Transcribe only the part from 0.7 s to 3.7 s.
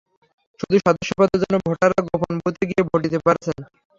সদস্য পদের জন্য ভোটাররা গোপন বুথে গিয়ে ভোট দিতে পারছেন।